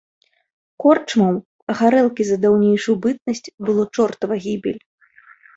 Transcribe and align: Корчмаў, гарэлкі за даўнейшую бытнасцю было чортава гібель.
Корчмаў, 0.83 1.35
гарэлкі 1.81 2.23
за 2.29 2.37
даўнейшую 2.45 2.95
бытнасцю 3.07 3.51
было 3.69 3.81
чортава 3.95 4.35
гібель. 4.49 4.81